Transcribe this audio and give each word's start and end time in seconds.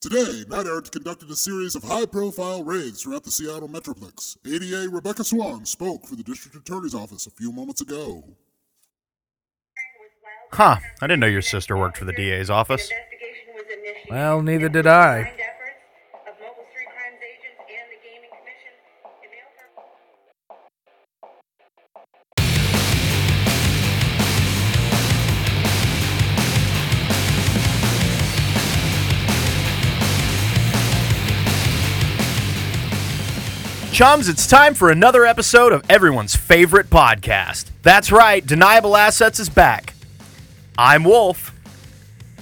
Today, 0.00 0.44
Knight 0.48 0.64
Errant 0.64 0.90
conducted 0.90 1.30
a 1.30 1.36
series 1.36 1.74
of 1.74 1.82
high 1.82 2.06
profile 2.06 2.64
raids 2.64 3.02
throughout 3.02 3.22
the 3.22 3.30
Seattle 3.30 3.68
Metroplex. 3.68 4.38
ADA 4.46 4.88
Rebecca 4.88 5.22
Swan 5.22 5.66
spoke 5.66 6.06
for 6.06 6.16
the 6.16 6.22
District 6.22 6.56
Attorney's 6.56 6.94
Office 6.94 7.26
a 7.26 7.30
few 7.30 7.52
moments 7.52 7.82
ago. 7.82 8.24
Huh, 10.52 10.76
I 11.02 11.06
didn't 11.06 11.20
know 11.20 11.26
your 11.26 11.42
sister 11.42 11.76
worked 11.76 11.98
for 11.98 12.06
the 12.06 12.14
DA's 12.14 12.48
office. 12.48 12.90
Well, 14.08 14.40
neither 14.40 14.70
did 14.70 14.86
I. 14.86 15.34
Chums, 34.00 34.30
it's 34.30 34.46
time 34.46 34.72
for 34.72 34.90
another 34.90 35.26
episode 35.26 35.74
of 35.74 35.84
everyone's 35.90 36.34
favorite 36.34 36.88
podcast. 36.88 37.70
That's 37.82 38.10
right, 38.10 38.46
Deniable 38.46 38.96
Assets 38.96 39.38
is 39.38 39.50
back. 39.50 39.92
I'm 40.78 41.04
Wolf. 41.04 41.54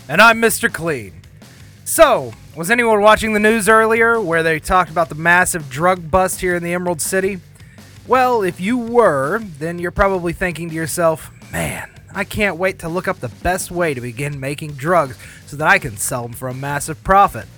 And 0.08 0.20
I'm 0.22 0.40
Mr. 0.40 0.72
Clean. 0.72 1.20
So, 1.84 2.32
was 2.54 2.70
anyone 2.70 3.00
watching 3.00 3.32
the 3.32 3.40
news 3.40 3.68
earlier 3.68 4.20
where 4.20 4.44
they 4.44 4.60
talked 4.60 4.88
about 4.88 5.08
the 5.08 5.16
massive 5.16 5.68
drug 5.68 6.12
bust 6.12 6.40
here 6.40 6.54
in 6.54 6.62
the 6.62 6.72
Emerald 6.72 7.00
City? 7.00 7.40
Well, 8.06 8.42
if 8.42 8.60
you 8.60 8.78
were, 8.78 9.40
then 9.40 9.80
you're 9.80 9.90
probably 9.90 10.32
thinking 10.32 10.68
to 10.68 10.76
yourself, 10.76 11.28
man, 11.50 11.90
I 12.14 12.22
can't 12.22 12.56
wait 12.56 12.78
to 12.78 12.88
look 12.88 13.08
up 13.08 13.18
the 13.18 13.30
best 13.42 13.72
way 13.72 13.94
to 13.94 14.00
begin 14.00 14.38
making 14.38 14.74
drugs 14.74 15.18
so 15.46 15.56
that 15.56 15.66
I 15.66 15.80
can 15.80 15.96
sell 15.96 16.22
them 16.22 16.34
for 16.34 16.46
a 16.46 16.54
massive 16.54 17.02
profit. 17.02 17.48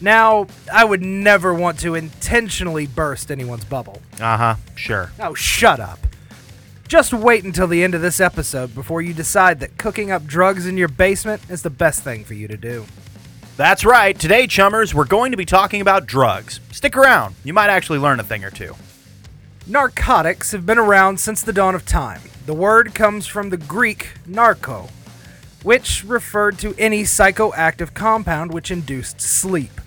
Now, 0.00 0.46
I 0.72 0.84
would 0.84 1.02
never 1.02 1.52
want 1.52 1.80
to 1.80 1.94
intentionally 1.94 2.86
burst 2.86 3.30
anyone's 3.30 3.64
bubble. 3.64 4.00
Uh 4.20 4.36
huh, 4.36 4.54
sure. 4.76 5.10
Oh, 5.20 5.34
shut 5.34 5.80
up. 5.80 5.98
Just 6.86 7.12
wait 7.12 7.44
until 7.44 7.66
the 7.66 7.82
end 7.82 7.94
of 7.94 8.00
this 8.00 8.20
episode 8.20 8.74
before 8.74 9.02
you 9.02 9.12
decide 9.12 9.60
that 9.60 9.76
cooking 9.76 10.10
up 10.10 10.24
drugs 10.24 10.66
in 10.66 10.78
your 10.78 10.88
basement 10.88 11.42
is 11.50 11.62
the 11.62 11.70
best 11.70 12.02
thing 12.02 12.24
for 12.24 12.34
you 12.34 12.48
to 12.48 12.56
do. 12.56 12.86
That's 13.58 13.84
right, 13.84 14.18
today, 14.18 14.46
Chummers, 14.46 14.94
we're 14.94 15.04
going 15.04 15.32
to 15.32 15.36
be 15.36 15.44
talking 15.44 15.80
about 15.80 16.06
drugs. 16.06 16.60
Stick 16.70 16.96
around, 16.96 17.34
you 17.44 17.52
might 17.52 17.70
actually 17.70 17.98
learn 17.98 18.20
a 18.20 18.24
thing 18.24 18.44
or 18.44 18.50
two. 18.50 18.74
Narcotics 19.66 20.52
have 20.52 20.64
been 20.64 20.78
around 20.78 21.20
since 21.20 21.42
the 21.42 21.52
dawn 21.52 21.74
of 21.74 21.84
time. 21.84 22.22
The 22.46 22.54
word 22.54 22.94
comes 22.94 23.26
from 23.26 23.50
the 23.50 23.58
Greek 23.58 24.12
narco, 24.24 24.88
which 25.62 26.04
referred 26.04 26.58
to 26.60 26.74
any 26.78 27.02
psychoactive 27.02 27.92
compound 27.92 28.54
which 28.54 28.70
induced 28.70 29.20
sleep. 29.20 29.80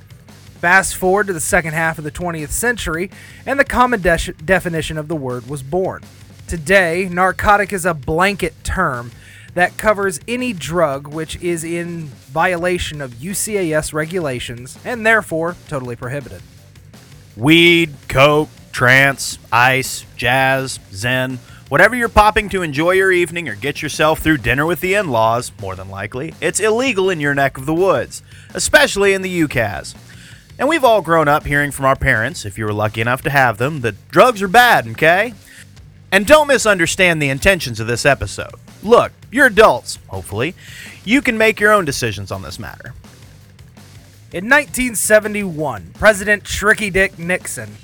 Fast 0.61 0.95
forward 0.95 1.25
to 1.25 1.33
the 1.33 1.39
second 1.39 1.73
half 1.73 1.97
of 1.97 2.03
the 2.03 2.11
20th 2.11 2.51
century, 2.51 3.09
and 3.47 3.59
the 3.59 3.65
common 3.65 3.99
de- 3.99 4.33
definition 4.45 4.95
of 4.95 5.07
the 5.07 5.15
word 5.15 5.49
was 5.49 5.63
born. 5.63 6.03
Today, 6.47 7.09
narcotic 7.11 7.73
is 7.73 7.83
a 7.83 7.95
blanket 7.95 8.53
term 8.63 9.11
that 9.55 9.75
covers 9.77 10.19
any 10.27 10.53
drug 10.53 11.07
which 11.07 11.41
is 11.41 11.63
in 11.63 12.03
violation 12.27 13.01
of 13.01 13.15
UCAS 13.15 13.91
regulations 13.91 14.77
and 14.85 15.03
therefore 15.03 15.55
totally 15.67 15.95
prohibited. 15.95 16.43
Weed, 17.35 17.95
coke, 18.07 18.49
trance, 18.71 19.39
ice, 19.51 20.05
jazz, 20.15 20.79
zen, 20.93 21.39
whatever 21.69 21.95
you're 21.95 22.07
popping 22.07 22.49
to 22.49 22.61
enjoy 22.61 22.91
your 22.91 23.11
evening 23.11 23.49
or 23.49 23.55
get 23.55 23.81
yourself 23.81 24.19
through 24.19 24.37
dinner 24.37 24.67
with 24.67 24.81
the 24.81 24.93
in 24.93 25.09
laws, 25.09 25.51
more 25.59 25.75
than 25.75 25.89
likely, 25.89 26.35
it's 26.39 26.59
illegal 26.59 27.09
in 27.09 27.19
your 27.19 27.33
neck 27.33 27.57
of 27.57 27.65
the 27.65 27.73
woods, 27.73 28.21
especially 28.53 29.13
in 29.13 29.23
the 29.23 29.41
UCAS. 29.41 29.95
And 30.61 30.69
we've 30.69 30.83
all 30.83 31.01
grown 31.01 31.27
up 31.27 31.47
hearing 31.47 31.71
from 31.71 31.85
our 31.85 31.95
parents, 31.95 32.45
if 32.45 32.55
you 32.55 32.65
were 32.65 32.71
lucky 32.71 33.01
enough 33.01 33.23
to 33.23 33.31
have 33.31 33.57
them, 33.57 33.81
that 33.81 33.95
drugs 34.09 34.43
are 34.43 34.47
bad, 34.47 34.87
okay? 34.89 35.33
And 36.11 36.27
don't 36.27 36.47
misunderstand 36.47 37.19
the 37.19 37.29
intentions 37.29 37.79
of 37.79 37.87
this 37.87 38.05
episode. 38.05 38.53
Look, 38.83 39.11
you're 39.31 39.47
adults, 39.47 39.97
hopefully. 40.09 40.53
You 41.03 41.23
can 41.23 41.35
make 41.35 41.59
your 41.59 41.71
own 41.71 41.83
decisions 41.83 42.31
on 42.31 42.43
this 42.43 42.59
matter. 42.59 42.93
In 44.31 44.45
1971, 44.45 45.93
President 45.95 46.43
Tricky 46.43 46.91
Dick 46.91 47.17
Nixon 47.17 47.77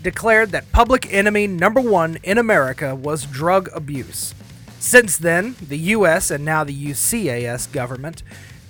declared 0.00 0.52
that 0.52 0.70
public 0.70 1.12
enemy 1.12 1.48
number 1.48 1.80
one 1.80 2.18
in 2.22 2.38
America 2.38 2.94
was 2.94 3.26
drug 3.26 3.68
abuse. 3.74 4.36
Since 4.78 5.16
then, 5.16 5.56
the 5.60 5.78
US 5.78 6.30
and 6.30 6.44
now 6.44 6.62
the 6.62 6.90
UCAS 6.90 7.72
government 7.72 8.22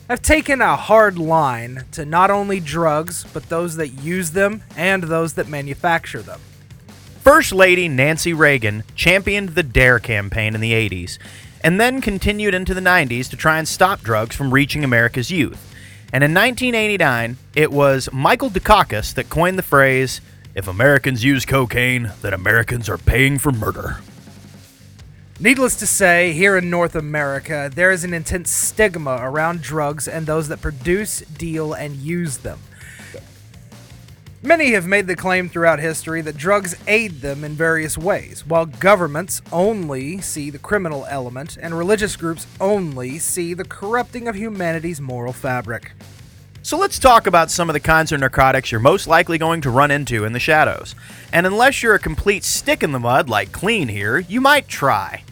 have 0.08 0.20
taken 0.20 0.60
a 0.60 0.76
hard 0.76 1.18
line 1.18 1.84
to 1.92 2.04
not 2.04 2.30
only 2.30 2.60
drugs, 2.60 3.24
but 3.32 3.48
those 3.48 3.76
that 3.76 3.88
use 3.88 4.32
them 4.32 4.62
and 4.76 5.04
those 5.04 5.34
that 5.34 5.48
manufacture 5.48 6.20
them. 6.22 6.40
First 7.20 7.52
Lady 7.52 7.88
Nancy 7.88 8.34
Reagan 8.34 8.84
championed 8.94 9.50
the 9.50 9.62
DARE 9.62 9.98
campaign 9.98 10.54
in 10.54 10.60
the 10.60 10.72
80s, 10.72 11.18
and 11.62 11.80
then 11.80 12.02
continued 12.02 12.52
into 12.52 12.74
the 12.74 12.82
90s 12.82 13.30
to 13.30 13.36
try 13.36 13.58
and 13.58 13.66
stop 13.66 14.02
drugs 14.02 14.36
from 14.36 14.52
reaching 14.52 14.84
America's 14.84 15.30
youth. 15.30 15.74
And 16.12 16.22
in 16.22 16.34
1989, 16.34 17.38
it 17.56 17.72
was 17.72 18.10
Michael 18.12 18.50
Dukakis 18.50 19.14
that 19.14 19.30
coined 19.30 19.58
the 19.58 19.62
phrase, 19.62 20.20
If 20.54 20.68
Americans 20.68 21.24
use 21.24 21.46
cocaine, 21.46 22.12
then 22.20 22.34
Americans 22.34 22.90
are 22.90 22.98
paying 22.98 23.38
for 23.38 23.50
murder. 23.50 23.96
Needless 25.40 25.74
to 25.76 25.86
say, 25.86 26.32
here 26.32 26.56
in 26.56 26.70
North 26.70 26.94
America, 26.94 27.68
there 27.74 27.90
is 27.90 28.04
an 28.04 28.14
intense 28.14 28.50
stigma 28.50 29.18
around 29.20 29.62
drugs 29.62 30.06
and 30.06 30.26
those 30.26 30.46
that 30.46 30.60
produce, 30.60 31.22
deal, 31.22 31.72
and 31.72 31.96
use 31.96 32.38
them. 32.38 32.60
Many 34.44 34.72
have 34.72 34.86
made 34.86 35.08
the 35.08 35.16
claim 35.16 35.48
throughout 35.48 35.80
history 35.80 36.20
that 36.20 36.36
drugs 36.36 36.76
aid 36.86 37.20
them 37.20 37.42
in 37.42 37.54
various 37.54 37.98
ways, 37.98 38.46
while 38.46 38.66
governments 38.66 39.42
only 39.50 40.20
see 40.20 40.50
the 40.50 40.58
criminal 40.58 41.04
element 41.08 41.58
and 41.60 41.76
religious 41.76 42.14
groups 42.14 42.46
only 42.60 43.18
see 43.18 43.54
the 43.54 43.64
corrupting 43.64 44.28
of 44.28 44.36
humanity's 44.36 45.00
moral 45.00 45.32
fabric. 45.32 45.92
So 46.62 46.78
let's 46.78 46.98
talk 46.98 47.26
about 47.26 47.50
some 47.50 47.68
of 47.68 47.74
the 47.74 47.80
kinds 47.80 48.12
of 48.12 48.20
narcotics 48.20 48.70
you're 48.70 48.80
most 48.80 49.06
likely 49.08 49.36
going 49.36 49.62
to 49.62 49.70
run 49.70 49.90
into 49.90 50.24
in 50.24 50.32
the 50.32 50.38
shadows. 50.38 50.94
And 51.32 51.44
unless 51.44 51.82
you're 51.82 51.94
a 51.94 51.98
complete 51.98 52.44
stick 52.44 52.84
in 52.84 52.92
the 52.92 53.00
mud 53.00 53.28
like 53.28 53.50
Clean 53.50 53.88
here, 53.88 54.20
you 54.20 54.40
might 54.40 54.68
try. 54.68 55.23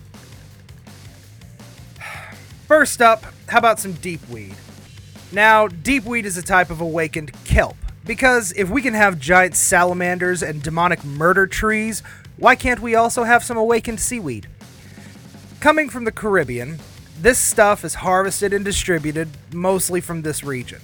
First 2.72 3.02
up, 3.02 3.26
how 3.48 3.58
about 3.58 3.80
some 3.80 3.92
deep 3.92 4.26
weed? 4.30 4.54
Now, 5.30 5.68
deep 5.68 6.04
weed 6.04 6.24
is 6.24 6.38
a 6.38 6.42
type 6.42 6.70
of 6.70 6.80
awakened 6.80 7.30
kelp, 7.44 7.76
because 8.06 8.50
if 8.52 8.70
we 8.70 8.80
can 8.80 8.94
have 8.94 9.20
giant 9.20 9.56
salamanders 9.56 10.42
and 10.42 10.62
demonic 10.62 11.04
murder 11.04 11.46
trees, 11.46 12.02
why 12.38 12.56
can't 12.56 12.80
we 12.80 12.94
also 12.94 13.24
have 13.24 13.44
some 13.44 13.58
awakened 13.58 14.00
seaweed? 14.00 14.48
Coming 15.60 15.90
from 15.90 16.04
the 16.04 16.10
Caribbean, 16.10 16.78
this 17.20 17.38
stuff 17.38 17.84
is 17.84 17.96
harvested 17.96 18.54
and 18.54 18.64
distributed 18.64 19.28
mostly 19.52 20.00
from 20.00 20.22
this 20.22 20.42
region. 20.42 20.80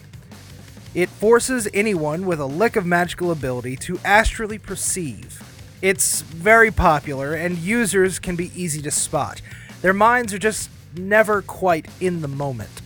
It 0.95 1.09
forces 1.09 1.69
anyone 1.73 2.27
with 2.27 2.39
a 2.39 2.45
lick 2.45 2.77
of 2.77 2.85
magical 2.85 3.31
ability 3.31 3.77
to 3.77 3.99
astrally 4.05 4.59
perceive. 4.59 5.43
It's 5.81 6.21
very 6.21 6.71
popular, 6.71 7.33
and 7.33 7.57
users 7.57 8.19
can 8.19 8.37
be 8.37 8.53
easy 8.55 8.83
to 8.83 8.91
spot. 8.91 9.41
Their 9.81 9.95
minds 9.95 10.35
are 10.35 10.39
just 10.39 10.69
never 10.99 11.43
quite 11.43 11.87
in 12.01 12.21
the 12.21 12.29
moment. 12.29 12.83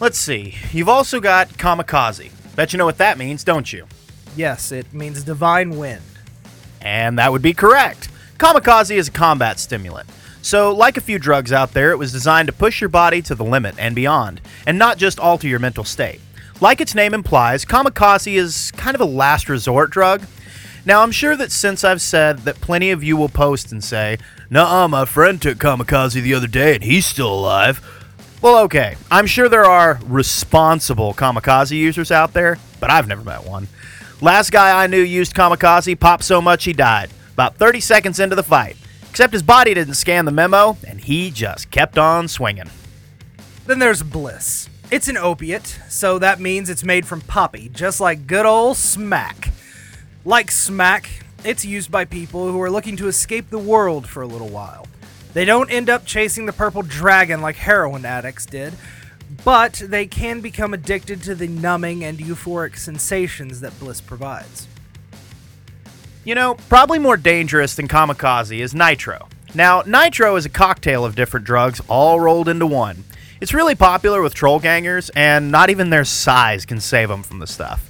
Let's 0.00 0.18
see. 0.18 0.54
You've 0.72 0.88
also 0.88 1.20
got 1.20 1.50
kamikaze. 1.50 2.30
Bet 2.56 2.72
you 2.72 2.78
know 2.78 2.86
what 2.86 2.98
that 2.98 3.18
means, 3.18 3.44
don't 3.44 3.72
you? 3.72 3.86
Yes, 4.36 4.72
it 4.72 4.92
means 4.92 5.22
divine 5.24 5.76
wind. 5.76 6.02
And 6.80 7.18
that 7.18 7.32
would 7.32 7.42
be 7.42 7.52
correct. 7.52 8.08
Kamikaze 8.38 8.96
is 8.96 9.08
a 9.08 9.12
combat 9.12 9.58
stimulant. 9.58 10.08
So, 10.42 10.74
like 10.74 10.96
a 10.96 11.02
few 11.02 11.18
drugs 11.18 11.52
out 11.52 11.72
there, 11.72 11.90
it 11.90 11.98
was 11.98 12.12
designed 12.12 12.46
to 12.46 12.52
push 12.52 12.80
your 12.80 12.88
body 12.88 13.20
to 13.22 13.34
the 13.34 13.44
limit 13.44 13.74
and 13.78 13.94
beyond, 13.94 14.40
and 14.66 14.78
not 14.78 14.96
just 14.96 15.20
alter 15.20 15.46
your 15.46 15.58
mental 15.58 15.84
state. 15.84 16.20
Like 16.62 16.80
its 16.80 16.94
name 16.94 17.12
implies, 17.12 17.66
kamikaze 17.66 18.32
is 18.34 18.70
kind 18.72 18.94
of 18.94 19.02
a 19.02 19.06
last 19.06 19.50
resort 19.50 19.90
drug. 19.90 20.22
Now, 20.86 21.02
I'm 21.02 21.12
sure 21.12 21.36
that 21.36 21.52
since 21.52 21.84
I've 21.84 22.00
said 22.00 22.38
that 22.40 22.60
plenty 22.60 22.90
of 22.90 23.04
you 23.04 23.16
will 23.16 23.28
post 23.28 23.70
and 23.70 23.84
say, 23.84 24.18
Nuh-uh, 24.48 24.88
my 24.88 25.04
friend 25.04 25.40
took 25.40 25.58
kamikaze 25.58 26.20
the 26.22 26.34
other 26.34 26.46
day 26.46 26.74
and 26.74 26.82
he's 26.82 27.06
still 27.06 27.32
alive. 27.32 27.80
Well, 28.40 28.58
okay, 28.64 28.96
I'm 29.10 29.26
sure 29.26 29.48
there 29.48 29.66
are 29.66 30.00
responsible 30.04 31.12
kamikaze 31.12 31.76
users 31.76 32.10
out 32.10 32.32
there, 32.32 32.58
but 32.80 32.90
I've 32.90 33.06
never 33.06 33.22
met 33.22 33.44
one. 33.44 33.68
Last 34.22 34.50
guy 34.50 34.82
I 34.82 34.86
knew 34.86 35.00
used 35.00 35.34
kamikaze, 35.34 36.00
popped 36.00 36.24
so 36.24 36.40
much 36.40 36.64
he 36.64 36.72
died, 36.72 37.10
about 37.34 37.56
30 37.56 37.80
seconds 37.80 38.18
into 38.18 38.36
the 38.36 38.42
fight. 38.42 38.76
Except 39.10 39.32
his 39.32 39.42
body 39.42 39.74
didn't 39.74 39.94
scan 39.94 40.24
the 40.24 40.30
memo, 40.30 40.78
and 40.86 41.00
he 41.00 41.30
just 41.30 41.70
kept 41.70 41.98
on 41.98 42.28
swinging. 42.28 42.70
Then 43.66 43.80
there's 43.80 44.02
Bliss. 44.02 44.70
It's 44.90 45.08
an 45.08 45.16
opiate, 45.16 45.78
so 45.88 46.18
that 46.18 46.40
means 46.40 46.70
it's 46.70 46.84
made 46.84 47.06
from 47.06 47.20
poppy, 47.20 47.68
just 47.68 48.00
like 48.00 48.26
good 48.26 48.46
old 48.46 48.76
smack. 48.76 49.50
Like 50.24 50.50
smack, 50.50 51.08
it's 51.44 51.64
used 51.64 51.90
by 51.90 52.04
people 52.04 52.52
who 52.52 52.60
are 52.60 52.70
looking 52.70 52.96
to 52.98 53.08
escape 53.08 53.48
the 53.48 53.58
world 53.58 54.06
for 54.06 54.22
a 54.22 54.26
little 54.26 54.50
while. 54.50 54.86
They 55.32 55.46
don't 55.46 55.70
end 55.70 55.88
up 55.88 56.04
chasing 56.04 56.44
the 56.44 56.52
purple 56.52 56.82
dragon 56.82 57.40
like 57.40 57.56
heroin 57.56 58.04
addicts 58.04 58.44
did, 58.44 58.74
but 59.44 59.74
they 59.82 60.06
can 60.06 60.42
become 60.42 60.74
addicted 60.74 61.22
to 61.22 61.34
the 61.34 61.48
numbing 61.48 62.04
and 62.04 62.18
euphoric 62.18 62.76
sensations 62.76 63.60
that 63.60 63.78
bliss 63.80 64.02
provides. 64.02 64.68
You 66.24 66.34
know, 66.34 66.56
probably 66.68 66.98
more 66.98 67.16
dangerous 67.16 67.74
than 67.74 67.88
kamikaze 67.88 68.58
is 68.58 68.74
nitro. 68.74 69.26
Now, 69.54 69.82
nitro 69.86 70.36
is 70.36 70.44
a 70.44 70.50
cocktail 70.50 71.02
of 71.02 71.16
different 71.16 71.46
drugs 71.46 71.80
all 71.88 72.20
rolled 72.20 72.48
into 72.48 72.66
one. 72.66 73.04
It's 73.40 73.54
really 73.54 73.74
popular 73.74 74.20
with 74.20 74.34
troll 74.34 74.60
gangers, 74.60 75.08
and 75.10 75.50
not 75.50 75.70
even 75.70 75.88
their 75.88 76.04
size 76.04 76.66
can 76.66 76.78
save 76.78 77.08
them 77.08 77.22
from 77.22 77.38
the 77.38 77.46
stuff. 77.46 77.86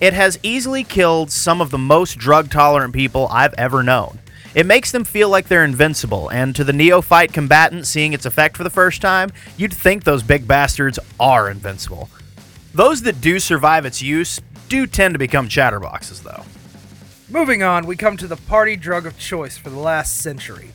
It 0.00 0.12
has 0.12 0.38
easily 0.42 0.82
killed 0.82 1.30
some 1.30 1.60
of 1.60 1.70
the 1.70 1.78
most 1.78 2.18
drug 2.18 2.50
tolerant 2.50 2.92
people 2.92 3.28
I've 3.30 3.54
ever 3.54 3.82
known. 3.82 4.18
It 4.54 4.66
makes 4.66 4.92
them 4.92 5.04
feel 5.04 5.28
like 5.28 5.48
they're 5.48 5.64
invincible, 5.64 6.28
and 6.28 6.54
to 6.56 6.64
the 6.64 6.72
neophyte 6.72 7.32
combatant 7.32 7.86
seeing 7.86 8.12
its 8.12 8.26
effect 8.26 8.56
for 8.56 8.64
the 8.64 8.70
first 8.70 9.00
time, 9.00 9.30
you'd 9.56 9.72
think 9.72 10.04
those 10.04 10.22
big 10.22 10.46
bastards 10.46 10.98
are 11.18 11.50
invincible. 11.50 12.08
Those 12.72 13.02
that 13.02 13.20
do 13.20 13.38
survive 13.38 13.84
its 13.84 14.02
use 14.02 14.40
do 14.68 14.86
tend 14.86 15.14
to 15.14 15.18
become 15.18 15.48
chatterboxes, 15.48 16.22
though. 16.22 16.44
Moving 17.28 17.62
on, 17.62 17.86
we 17.86 17.96
come 17.96 18.16
to 18.16 18.26
the 18.26 18.36
party 18.36 18.76
drug 18.76 19.06
of 19.06 19.18
choice 19.18 19.56
for 19.56 19.70
the 19.70 19.78
last 19.78 20.18
century. 20.18 20.70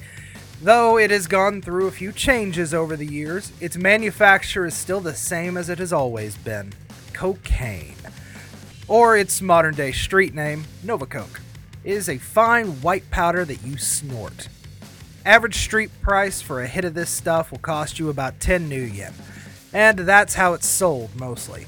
Though 0.61 0.97
it 0.97 1.11
has 1.11 1.27
gone 1.27 1.61
through 1.61 1.87
a 1.87 1.91
few 1.91 2.11
changes 2.11 2.73
over 2.73 2.97
the 2.97 3.05
years, 3.05 3.53
its 3.61 3.77
manufacture 3.77 4.65
is 4.65 4.73
still 4.73 4.99
the 4.99 5.13
same 5.13 5.55
as 5.55 5.69
it 5.69 5.79
has 5.79 5.93
always 5.93 6.35
been 6.37 6.73
cocaine. 7.13 7.95
Or 8.89 9.15
its 9.15 9.39
modern 9.39 9.75
day 9.75 9.91
street 9.91 10.33
name, 10.33 10.65
Nova 10.83 11.05
Coke. 11.05 11.41
It 11.83 11.91
is 11.91 12.09
a 12.09 12.17
fine 12.17 12.81
white 12.81 13.11
powder 13.11 13.45
that 13.45 13.61
you 13.63 13.77
snort. 13.77 14.49
Average 15.23 15.57
street 15.57 15.91
price 16.01 16.41
for 16.41 16.59
a 16.59 16.67
hit 16.67 16.85
of 16.85 16.95
this 16.95 17.11
stuff 17.11 17.51
will 17.51 17.59
cost 17.59 17.99
you 17.99 18.09
about 18.09 18.39
10 18.39 18.67
new 18.67 18.81
yen, 18.81 19.13
and 19.71 19.99
that's 19.99 20.33
how 20.33 20.53
it's 20.53 20.65
sold 20.65 21.15
mostly. 21.15 21.67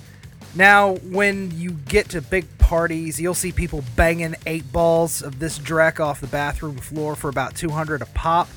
Now, 0.55 0.95
when 0.95 1.51
you 1.51 1.73
get 1.73 2.09
to 2.09 2.23
big 2.23 2.57
parties, 2.57 3.21
you'll 3.21 3.35
see 3.35 3.51
people 3.51 3.83
banging 3.95 4.35
eight 4.47 4.71
balls 4.71 5.21
of 5.21 5.37
this 5.37 5.59
dreck 5.59 5.99
off 5.99 6.21
the 6.21 6.27
bathroom 6.27 6.77
floor 6.77 7.15
for 7.15 7.29
about 7.29 7.55
200 7.55 8.01
a 8.01 8.07
pop. 8.07 8.49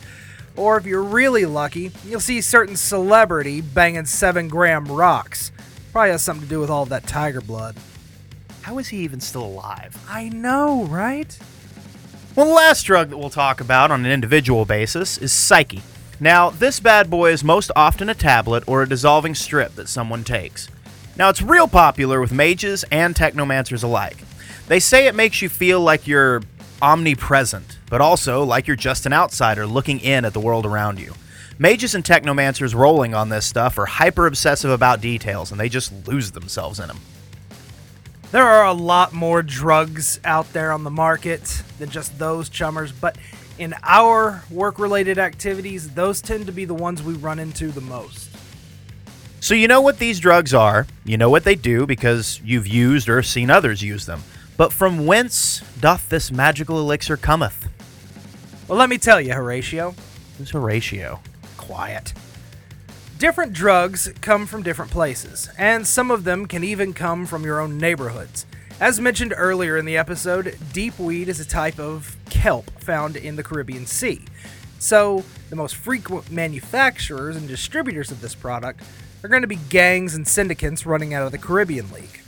Or 0.57 0.79
if 0.79 0.87
you're 0.87 1.03
really 1.03 1.45
lucky, 1.45 1.91
you'll 2.03 2.19
see 2.19 2.41
certain 2.41 2.77
celebrity 2.77 3.61
banging 3.61 4.07
7 4.07 4.49
gram 4.49 4.87
rocks. 4.87 5.53
Probably 5.93 6.13
has 6.13 6.23
something 6.23 6.45
to 6.45 6.51
do 6.51 6.61
with 6.61 6.71
all 6.71 6.87
that 6.87 7.07
tiger 7.07 7.43
blood. 7.43 7.77
How 8.65 8.79
is 8.79 8.89
he 8.89 8.97
even 9.01 9.21
still 9.21 9.45
alive? 9.45 9.95
I 10.09 10.31
know, 10.31 10.85
right? 10.85 11.39
Well, 12.35 12.47
the 12.47 12.55
last 12.55 12.85
drug 12.85 13.11
that 13.11 13.19
we'll 13.19 13.29
talk 13.29 13.61
about 13.61 13.91
on 13.91 14.07
an 14.07 14.11
individual 14.11 14.65
basis 14.65 15.19
is 15.19 15.33
Psyche. 15.33 15.83
Now, 16.19 16.49
this 16.49 16.81
bad 16.81 17.11
boy 17.11 17.33
is 17.33 17.45
most 17.45 17.71
often 17.77 18.09
a 18.09 18.15
tablet 18.15 18.65
or 18.67 18.83
a 18.83 18.89
dissolving 18.89 19.35
strip 19.35 19.75
that 19.75 19.91
someone 19.91 20.25
takes. 20.25 20.71
Now, 21.19 21.29
it's 21.29 21.43
real 21.43 21.69
popular 21.69 22.23
with 22.23 22.33
mages 22.33 22.87
and 22.91 23.15
technomancers 23.15 23.85
alike. 23.85 24.17
They 24.67 24.81
say 24.81 25.07
it 25.07 25.15
makes 25.15 25.43
you 25.43 25.51
feel 25.51 25.83
like 25.83 26.07
you're 26.07 26.41
omnipresent, 26.81 27.79
but 27.91 28.01
also 28.01 28.45
like 28.45 28.67
you're 28.67 28.77
just 28.77 29.05
an 29.05 29.13
outsider 29.13 29.67
looking 29.67 30.01
in 30.01 30.25
at 30.25 30.33
the 30.33 30.41
world 30.41 30.65
around 30.65 30.99
you. 30.99 31.13
Mages 31.59 31.95
and 31.95 32.03
technomancers 32.03 32.75
rolling 32.75 33.13
on 33.13 33.29
this 33.29 33.45
stuff 33.45 33.77
are 33.77 33.85
hyper 33.85 34.27
obsessive 34.27 34.71
about 34.71 35.03
details 35.03 35.51
and 35.51 35.61
they 35.61 35.69
just 35.69 35.93
lose 36.09 36.31
themselves 36.31 36.81
in 36.81 36.89
them. 36.89 37.01
There 38.31 38.47
are 38.47 38.65
a 38.65 38.73
lot 38.73 39.13
more 39.13 39.43
drugs 39.43 40.19
out 40.25 40.53
there 40.53 40.73
on 40.73 40.85
the 40.85 40.91
market 40.91 41.63
than 41.79 41.91
just 41.91 42.19
those 42.19 42.49
chummers, 42.49 42.91
but 42.91 43.17
in 43.59 43.75
our 43.85 44.43
work 44.51 44.79
related 44.79 45.19
activities, 45.19 45.91
those 45.91 46.21
tend 46.21 46.47
to 46.47 46.53
be 46.53 46.65
the 46.65 46.75
ones 46.75 47.03
we 47.03 47.15
run 47.15 47.39
into 47.39 47.69
the 47.69 47.81
most. 47.81 48.31
So, 49.41 49.55
you 49.55 49.69
know 49.69 49.81
what 49.81 49.99
these 49.99 50.19
drugs 50.21 50.55
are, 50.55 50.87
you 51.05 51.17
know 51.17 51.29
what 51.29 51.45
they 51.45 51.55
do 51.55 51.87
because 51.87 52.41
you've 52.43 52.67
used 52.67 53.09
or 53.09 53.23
seen 53.23 53.51
others 53.51 53.83
use 53.83 54.07
them. 54.07 54.23
But 54.57 54.73
from 54.73 55.07
whence 55.07 55.63
doth 55.81 56.09
this 56.09 56.33
magical 56.33 56.79
elixir 56.79 57.17
cometh? 57.17 57.69
Well, 58.69 58.79
let 58.79 58.89
me 58.89 58.99
tell 58.99 59.21
you, 59.21 59.35
Horatio. 59.35 59.95
Who's 60.39 60.51
Horatio? 60.51 61.21
Quiet. 61.57 62.15
Different 63.19 63.53
drugs 63.53 64.13
come 64.21 64.45
from 64.45 64.65
different 64.65 64.91
places, 64.91 65.49
and 65.57 65.87
some 65.87 66.11
of 66.11 66.25
them 66.25 66.47
can 66.47 66.65
even 66.65 66.93
come 66.93 67.27
from 67.27 67.45
your 67.45 67.61
own 67.61 67.79
neighborhoods. 67.79 68.45
As 68.81 69.01
mentioned 69.01 69.33
earlier 69.37 69.77
in 69.77 69.85
the 69.85 69.97
episode, 69.97 70.59
deep 70.73 70.99
weed 70.99 71.29
is 71.29 71.39
a 71.39 71.45
type 71.45 71.79
of 71.79 72.17
kelp 72.29 72.69
found 72.81 73.15
in 73.17 73.37
the 73.37 73.45
Caribbean 73.45 73.87
Sea. 73.87 74.21
So, 74.81 75.25
the 75.49 75.55
most 75.55 75.77
frequent 75.77 76.33
manufacturers 76.33 77.37
and 77.37 77.47
distributors 77.47 78.11
of 78.11 78.21
this 78.21 78.35
product 78.35 78.83
are 79.23 79.29
going 79.29 79.43
to 79.43 79.49
be 79.49 79.61
gangs 79.69 80.17
and 80.17 80.27
syndicates 80.27 80.85
running 80.85 81.15
out 81.15 81.25
of 81.25 81.31
the 81.31 81.39
Caribbean 81.39 81.93
League. 81.93 82.21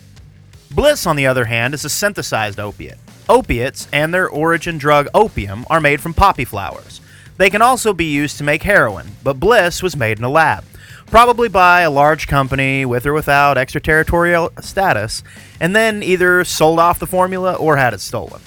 Bliss, 0.70 1.04
on 1.04 1.16
the 1.16 1.26
other 1.26 1.46
hand, 1.46 1.74
is 1.74 1.84
a 1.84 1.90
synthesized 1.90 2.60
opiate. 2.60 2.98
Opiates 3.28 3.88
and 3.92 4.14
their 4.14 4.28
origin 4.28 4.78
drug 4.78 5.08
opium 5.14 5.66
are 5.68 5.80
made 5.80 6.00
from 6.00 6.14
poppy 6.14 6.44
flowers. 6.44 7.00
They 7.38 7.50
can 7.50 7.60
also 7.60 7.92
be 7.92 8.06
used 8.06 8.38
to 8.38 8.44
make 8.44 8.62
heroin, 8.62 9.08
but 9.24 9.40
Bliss 9.40 9.82
was 9.82 9.96
made 9.96 10.18
in 10.18 10.24
a 10.24 10.30
lab, 10.30 10.64
probably 11.06 11.48
by 11.48 11.82
a 11.82 11.90
large 11.90 12.26
company 12.26 12.84
with 12.84 13.06
or 13.06 13.12
without 13.12 13.58
extraterritorial 13.58 14.52
status, 14.60 15.22
and 15.60 15.74
then 15.74 16.02
either 16.02 16.44
sold 16.44 16.78
off 16.78 16.98
the 16.98 17.06
formula 17.06 17.54
or 17.54 17.76
had 17.76 17.94
it 17.94 18.00
stolen. 18.00 18.40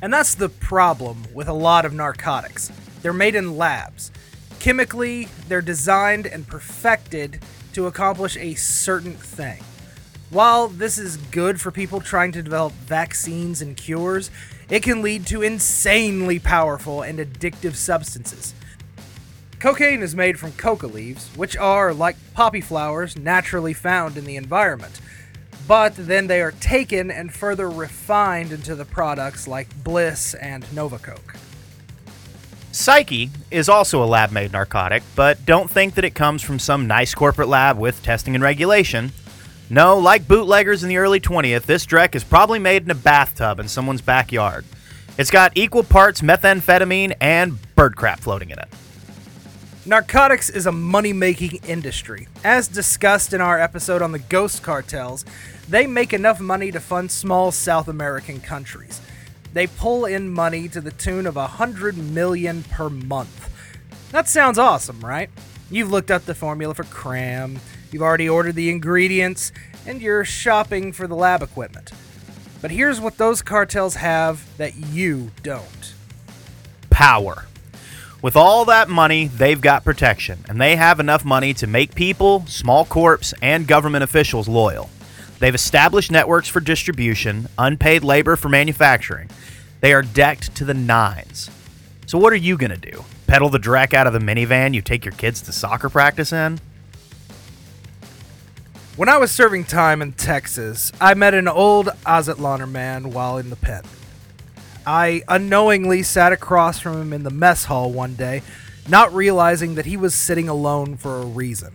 And 0.00 0.12
that's 0.12 0.34
the 0.34 0.48
problem 0.48 1.24
with 1.34 1.48
a 1.48 1.52
lot 1.52 1.84
of 1.84 1.92
narcotics. 1.92 2.70
They're 3.02 3.12
made 3.12 3.34
in 3.34 3.56
labs. 3.56 4.12
Chemically, 4.60 5.28
they're 5.48 5.62
designed 5.62 6.26
and 6.26 6.46
perfected 6.46 7.40
to 7.72 7.86
accomplish 7.86 8.36
a 8.36 8.54
certain 8.54 9.14
thing. 9.14 9.62
While 10.30 10.68
this 10.68 10.98
is 10.98 11.16
good 11.16 11.60
for 11.60 11.70
people 11.70 12.00
trying 12.00 12.32
to 12.32 12.42
develop 12.42 12.72
vaccines 12.74 13.62
and 13.62 13.76
cures, 13.76 14.30
it 14.68 14.82
can 14.82 15.00
lead 15.00 15.26
to 15.28 15.42
insanely 15.42 16.38
powerful 16.38 17.02
and 17.02 17.18
addictive 17.18 17.74
substances. 17.74 18.52
Cocaine 19.60 20.02
is 20.02 20.14
made 20.14 20.38
from 20.38 20.52
coca 20.52 20.86
leaves, 20.86 21.28
which 21.36 21.56
are, 21.56 21.92
like 21.92 22.16
poppy 22.32 22.60
flowers, 22.60 23.16
naturally 23.16 23.72
found 23.72 24.16
in 24.16 24.24
the 24.24 24.36
environment. 24.36 25.00
But 25.66 25.96
then 25.96 26.28
they 26.28 26.40
are 26.40 26.52
taken 26.52 27.10
and 27.10 27.34
further 27.34 27.68
refined 27.68 28.52
into 28.52 28.76
the 28.76 28.84
products 28.84 29.48
like 29.48 29.82
Bliss 29.82 30.34
and 30.34 30.64
Novacoke. 30.66 31.36
Psyche 32.70 33.30
is 33.50 33.68
also 33.68 34.02
a 34.02 34.06
lab 34.06 34.30
made 34.30 34.52
narcotic, 34.52 35.02
but 35.16 35.44
don't 35.44 35.68
think 35.68 35.94
that 35.94 36.04
it 36.04 36.14
comes 36.14 36.40
from 36.40 36.60
some 36.60 36.86
nice 36.86 37.12
corporate 37.12 37.48
lab 37.48 37.78
with 37.78 38.00
testing 38.04 38.36
and 38.36 38.44
regulation. 38.44 39.10
No, 39.68 39.98
like 39.98 40.28
bootleggers 40.28 40.84
in 40.84 40.88
the 40.88 40.98
early 40.98 41.18
20th, 41.18 41.64
this 41.64 41.84
Drek 41.84 42.14
is 42.14 42.22
probably 42.22 42.60
made 42.60 42.84
in 42.84 42.90
a 42.92 42.94
bathtub 42.94 43.58
in 43.58 43.66
someone's 43.66 44.02
backyard. 44.02 44.64
It's 45.18 45.32
got 45.32 45.56
equal 45.56 45.82
parts 45.82 46.20
methamphetamine 46.20 47.16
and 47.20 47.58
bird 47.74 47.96
crap 47.96 48.20
floating 48.20 48.50
in 48.50 48.58
it. 48.60 48.68
Narcotics 49.88 50.50
is 50.50 50.66
a 50.66 50.70
money 50.70 51.14
making 51.14 51.60
industry. 51.66 52.28
As 52.44 52.68
discussed 52.68 53.32
in 53.32 53.40
our 53.40 53.58
episode 53.58 54.02
on 54.02 54.12
the 54.12 54.18
ghost 54.18 54.62
cartels, 54.62 55.24
they 55.66 55.86
make 55.86 56.12
enough 56.12 56.40
money 56.40 56.70
to 56.70 56.78
fund 56.78 57.10
small 57.10 57.52
South 57.52 57.88
American 57.88 58.38
countries. 58.38 59.00
They 59.54 59.66
pull 59.66 60.04
in 60.04 60.30
money 60.30 60.68
to 60.68 60.82
the 60.82 60.90
tune 60.90 61.26
of 61.26 61.38
a 61.38 61.46
hundred 61.46 61.96
million 61.96 62.64
per 62.64 62.90
month. 62.90 63.48
That 64.12 64.28
sounds 64.28 64.58
awesome, 64.58 65.00
right? 65.00 65.30
You've 65.70 65.90
looked 65.90 66.10
up 66.10 66.26
the 66.26 66.34
formula 66.34 66.74
for 66.74 66.84
cram, 66.84 67.58
You've 67.90 68.02
already 68.02 68.28
ordered 68.28 68.56
the 68.56 68.68
ingredients, 68.68 69.52
and 69.86 70.02
you're 70.02 70.26
shopping 70.26 70.92
for 70.92 71.06
the 71.06 71.16
lab 71.16 71.42
equipment. 71.42 71.92
But 72.60 72.72
here's 72.72 73.00
what 73.00 73.16
those 73.16 73.40
cartels 73.40 73.94
have 73.94 74.54
that 74.58 74.76
you 74.76 75.30
don't 75.42 75.94
power. 76.90 77.46
With 78.20 78.34
all 78.34 78.64
that 78.64 78.88
money, 78.88 79.28
they've 79.28 79.60
got 79.60 79.84
protection, 79.84 80.40
and 80.48 80.60
they 80.60 80.74
have 80.74 80.98
enough 80.98 81.24
money 81.24 81.54
to 81.54 81.68
make 81.68 81.94
people, 81.94 82.44
small 82.46 82.84
corps, 82.84 83.32
and 83.40 83.64
government 83.64 84.02
officials 84.02 84.48
loyal. 84.48 84.90
They've 85.38 85.54
established 85.54 86.10
networks 86.10 86.48
for 86.48 86.58
distribution, 86.58 87.46
unpaid 87.56 88.02
labor 88.02 88.34
for 88.34 88.48
manufacturing. 88.48 89.30
They 89.80 89.92
are 89.92 90.02
decked 90.02 90.56
to 90.56 90.64
the 90.64 90.74
nines. 90.74 91.48
So, 92.06 92.18
what 92.18 92.32
are 92.32 92.36
you 92.36 92.56
going 92.56 92.72
to 92.72 92.90
do? 92.90 93.04
Peddle 93.28 93.50
the 93.50 93.60
Drek 93.60 93.94
out 93.94 94.08
of 94.08 94.12
the 94.12 94.18
minivan 94.18 94.74
you 94.74 94.82
take 94.82 95.04
your 95.04 95.14
kids 95.14 95.40
to 95.42 95.52
soccer 95.52 95.88
practice 95.88 96.32
in? 96.32 96.58
When 98.96 99.08
I 99.08 99.18
was 99.18 99.30
serving 99.30 99.66
time 99.66 100.02
in 100.02 100.10
Texas, 100.10 100.90
I 101.00 101.14
met 101.14 101.34
an 101.34 101.46
old 101.46 101.86
Azatlaner 102.04 102.68
man 102.68 103.12
while 103.12 103.38
in 103.38 103.50
the 103.50 103.56
pen. 103.56 103.84
I 104.88 105.22
unknowingly 105.28 106.02
sat 106.02 106.32
across 106.32 106.80
from 106.80 106.98
him 106.98 107.12
in 107.12 107.22
the 107.22 107.30
mess 107.30 107.66
hall 107.66 107.92
one 107.92 108.14
day, 108.14 108.40
not 108.88 109.12
realizing 109.12 109.74
that 109.74 109.84
he 109.84 109.98
was 109.98 110.14
sitting 110.14 110.48
alone 110.48 110.96
for 110.96 111.18
a 111.18 111.26
reason. 111.26 111.74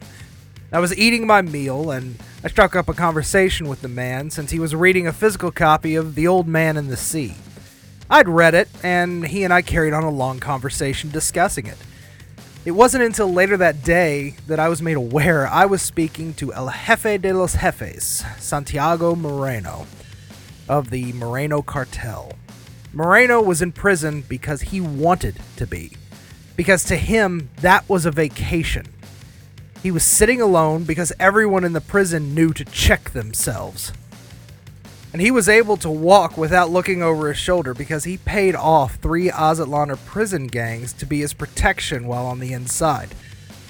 I 0.71 0.79
was 0.79 0.97
eating 0.97 1.27
my 1.27 1.43
meal 1.43 1.91
and 1.91 2.17
I 2.43 2.47
struck 2.47 2.75
up 2.75 2.89
a 2.89 2.93
conversation 2.95 3.67
with 3.69 3.83
the 3.83 3.87
man 3.87 4.31
since 4.31 4.49
he 4.49 4.57
was 4.57 4.73
reading 4.73 5.05
a 5.05 5.13
physical 5.13 5.51
copy 5.51 5.93
of 5.93 6.15
The 6.15 6.27
Old 6.27 6.47
Man 6.47 6.75
and 6.75 6.89
the 6.89 6.97
Sea. 6.97 7.35
I'd 8.09 8.27
read 8.27 8.55
it, 8.55 8.67
and 8.81 9.27
he 9.27 9.43
and 9.43 9.53
I 9.53 9.61
carried 9.61 9.93
on 9.93 10.03
a 10.03 10.09
long 10.09 10.39
conversation 10.39 11.11
discussing 11.11 11.67
it. 11.67 11.77
It 12.65 12.71
wasn't 12.71 13.03
until 13.03 13.31
later 13.31 13.57
that 13.57 13.83
day 13.83 14.37
that 14.47 14.59
I 14.59 14.69
was 14.69 14.81
made 14.81 14.97
aware 14.97 15.45
I 15.45 15.65
was 15.65 15.83
speaking 15.83 16.33
to 16.35 16.51
El 16.51 16.69
Jefe 16.69 17.21
de 17.21 17.31
los 17.31 17.57
Jefes, 17.57 18.25
Santiago 18.39 19.15
Moreno, 19.15 19.85
of 20.67 20.89
the 20.89 21.13
Moreno 21.13 21.61
Cartel. 21.61 22.31
Moreno 22.95 23.41
was 23.41 23.59
in 23.61 23.71
prison 23.71 24.23
because 24.29 24.61
he 24.61 24.79
wanted 24.79 25.35
to 25.55 25.65
be, 25.65 25.97
because 26.55 26.83
to 26.83 26.95
him, 26.95 27.49
that 27.61 27.89
was 27.89 28.05
a 28.05 28.11
vacation. 28.11 28.85
He 29.81 29.89
was 29.89 30.03
sitting 30.03 30.39
alone 30.39 30.83
because 30.83 31.11
everyone 31.19 31.63
in 31.63 31.73
the 31.73 31.81
prison 31.81 32.35
knew 32.35 32.53
to 32.53 32.63
check 32.63 33.09
themselves. 33.09 33.91
And 35.11 35.21
he 35.21 35.31
was 35.31 35.49
able 35.49 35.75
to 35.77 35.89
walk 35.89 36.37
without 36.37 36.69
looking 36.69 37.01
over 37.01 37.29
his 37.29 37.37
shoulder 37.37 37.73
because 37.73 38.03
he 38.03 38.17
paid 38.17 38.55
off 38.55 38.95
three 38.95 39.29
Azatlaner 39.29 39.97
prison 40.05 40.45
gangs 40.45 40.93
to 40.93 41.07
be 41.07 41.21
his 41.21 41.33
protection 41.33 42.05
while 42.05 42.27
on 42.27 42.39
the 42.39 42.53
inside. 42.53 43.09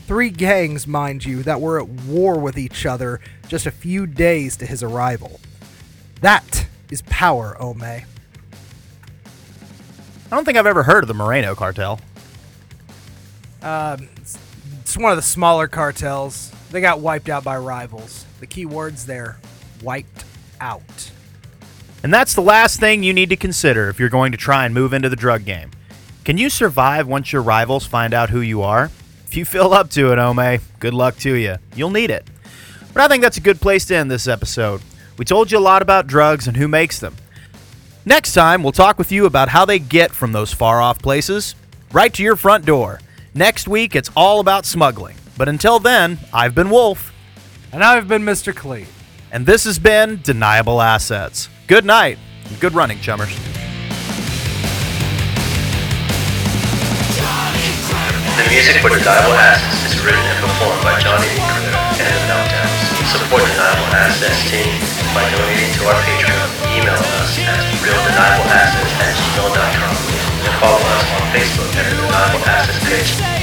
Three 0.06 0.30
gangs, 0.30 0.86
mind 0.86 1.24
you, 1.24 1.44
that 1.44 1.62
were 1.62 1.80
at 1.80 1.88
war 1.88 2.38
with 2.38 2.58
each 2.58 2.86
other 2.86 3.22
just 3.48 3.65
a 3.65 3.72
few 3.72 4.06
days 4.06 4.58
to 4.58 4.65
his 4.65 4.84
arrival. 4.84 5.39
That 6.20 6.68
is 6.92 7.01
power, 7.03 7.56
omae. 7.60 8.03
I 10.33 10.35
don't 10.35 10.45
think 10.45 10.57
I've 10.57 10.65
ever 10.65 10.81
heard 10.81 11.03
of 11.03 11.07
the 11.07 11.13
Moreno 11.13 11.53
cartel. 11.53 11.99
Um, 13.61 14.09
it's, 14.17 14.35
it's 14.81 14.97
one 14.97 15.11
of 15.11 15.15
the 15.15 15.21
smaller 15.21 15.67
cartels. 15.67 16.51
They 16.71 16.81
got 16.81 17.01
wiped 17.01 17.29
out 17.29 17.43
by 17.43 17.59
rivals. 17.59 18.25
The 18.39 18.47
key 18.47 18.65
words 18.65 19.05
there 19.05 19.37
wiped 19.83 20.25
out. 20.59 21.11
And 22.01 22.11
that's 22.11 22.33
the 22.33 22.41
last 22.41 22.79
thing 22.79 23.03
you 23.03 23.13
need 23.13 23.29
to 23.29 23.35
consider 23.35 23.89
if 23.89 23.99
you're 23.99 24.09
going 24.09 24.31
to 24.31 24.37
try 24.39 24.65
and 24.65 24.73
move 24.73 24.91
into 24.91 25.07
the 25.07 25.15
drug 25.15 25.45
game. 25.45 25.69
Can 26.25 26.39
you 26.39 26.49
survive 26.49 27.05
once 27.07 27.31
your 27.31 27.43
rivals 27.43 27.85
find 27.85 28.11
out 28.11 28.31
who 28.31 28.41
you 28.41 28.63
are? 28.63 28.85
If 29.27 29.37
you 29.37 29.45
feel 29.45 29.71
up 29.71 29.91
to 29.91 30.13
it, 30.13 30.15
omae, 30.15 30.61
good 30.79 30.95
luck 30.95 31.15
to 31.17 31.35
you. 31.35 31.57
You'll 31.75 31.91
need 31.91 32.09
it. 32.09 32.27
But 32.91 33.03
I 33.03 33.07
think 33.07 33.21
that's 33.21 33.37
a 33.37 33.41
good 33.41 33.61
place 33.61 33.85
to 33.85 33.95
end 33.95 34.09
this 34.09 34.27
episode. 34.27 34.81
We 35.15 35.25
told 35.25 35.51
you 35.51 35.59
a 35.59 35.59
lot 35.59 35.83
about 35.83 36.07
drugs 36.07 36.47
and 36.47 36.57
who 36.57 36.67
makes 36.67 36.97
them. 36.97 37.17
Next 38.05 38.33
time, 38.33 38.63
we'll 38.63 38.72
talk 38.74 38.98
with 38.98 39.12
you 39.12 39.25
about 39.25 39.50
how 39.50 39.65
they 39.65 39.79
get 39.79 40.12
from 40.12 40.33
those 40.33 40.53
far 40.53 40.81
off 40.81 41.00
places 41.01 41.55
right 41.91 42.13
to 42.13 42.24
your 42.24 42.36
front 42.36 42.65
door. 42.65 43.00
Next 43.33 43.67
week, 43.67 43.95
it's 43.95 44.12
all 44.15 44.39
about 44.39 44.65
smuggling. 44.65 45.15
But 45.38 45.48
until 45.50 45.79
then, 45.79 46.19
I've 46.33 46.53
been 46.55 46.69
Wolf, 46.69 47.12
And 47.72 47.83
I've 47.83 48.07
been 48.07 48.24
Mr. 48.24 48.55
Clean. 48.55 48.86
and 49.31 49.45
this 49.48 49.63
has 49.63 49.79
been 49.79 50.19
Deniable 50.22 50.79
Assets. 50.81 51.50
Good 51.65 51.86
night, 51.86 52.19
and 52.50 52.60
good 52.60 52.74
running, 52.75 53.00
chummers. 53.00 53.33
The 58.33 58.45
music 58.50 58.81
for 58.81 58.89
Deniable 58.89 59.33
Assets 59.38 59.93
is 59.93 60.01
written 60.05 60.19
and 60.22 60.38
performed 60.41 60.81
by 60.83 61.00
Johnny 61.00 61.29
Crew 61.38 61.69
and 62.01 62.13
the 62.17 62.25
Meltdowns. 62.29 62.81
Support 63.13 63.41
Deniable 63.45 63.89
Assets 63.93 64.50
team 64.50 64.74
by 65.13 65.29
donating 65.29 65.72
to 65.77 65.86
our 65.86 66.01
Patreon. 66.01 66.62
Email 66.74 66.94
us 66.94 67.38
at 67.38 67.62
realdeniableassets 67.86 68.94
at 68.98 69.13
gmail.com 69.13 69.96
and 70.42 70.53
follow 70.60 70.82
us 70.98 71.06
on 71.22 71.27
Facebook 71.30 71.70
at 71.77 71.89
the 71.89 71.96
Deniable 71.96 72.44
Assets 72.50 72.84
page. 72.89 73.42